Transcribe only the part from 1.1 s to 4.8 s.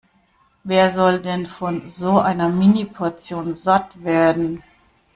denn von so einer Mini-Portion satt werden?